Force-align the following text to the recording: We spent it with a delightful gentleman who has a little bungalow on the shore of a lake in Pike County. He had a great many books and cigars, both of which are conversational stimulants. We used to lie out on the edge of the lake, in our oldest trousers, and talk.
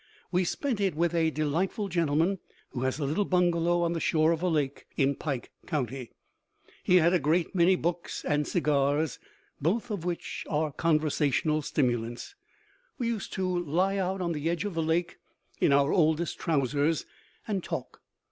We 0.31 0.45
spent 0.45 0.81
it 0.81 0.95
with 0.95 1.13
a 1.13 1.29
delightful 1.29 1.87
gentleman 1.87 2.39
who 2.71 2.81
has 2.81 2.97
a 2.97 3.05
little 3.05 3.23
bungalow 3.23 3.83
on 3.83 3.93
the 3.93 3.99
shore 3.99 4.31
of 4.31 4.41
a 4.41 4.47
lake 4.47 4.87
in 4.97 5.13
Pike 5.13 5.51
County. 5.67 6.09
He 6.83 6.95
had 6.95 7.13
a 7.13 7.19
great 7.19 7.53
many 7.53 7.75
books 7.75 8.25
and 8.25 8.47
cigars, 8.47 9.19
both 9.61 9.91
of 9.91 10.03
which 10.03 10.43
are 10.49 10.71
conversational 10.71 11.61
stimulants. 11.61 12.33
We 12.97 13.09
used 13.09 13.31
to 13.33 13.47
lie 13.63 13.97
out 13.97 14.21
on 14.21 14.31
the 14.31 14.49
edge 14.49 14.65
of 14.65 14.73
the 14.73 14.81
lake, 14.81 15.19
in 15.59 15.71
our 15.71 15.93
oldest 15.93 16.39
trousers, 16.39 17.05
and 17.47 17.63
talk. 17.63 18.01